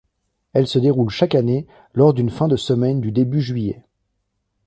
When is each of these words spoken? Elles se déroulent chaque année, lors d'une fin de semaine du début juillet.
Elles 0.53 0.65
se 0.65 0.79
déroulent 0.79 1.11
chaque 1.11 1.35
année, 1.35 1.67
lors 1.93 2.15
d'une 2.15 2.31
fin 2.31 2.47
de 2.47 2.55
semaine 2.55 3.01
du 3.01 3.11
début 3.11 3.39
juillet. 3.39 3.83